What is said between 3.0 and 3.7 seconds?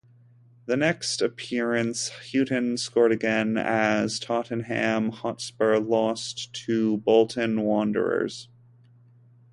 again,